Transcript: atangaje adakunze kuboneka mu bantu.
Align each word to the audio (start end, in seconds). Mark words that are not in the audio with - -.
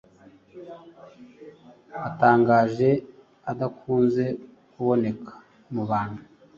atangaje 2.07 2.89
adakunze 3.51 4.25
kuboneka 4.71 5.33
mu 5.73 5.83
bantu. 5.89 6.21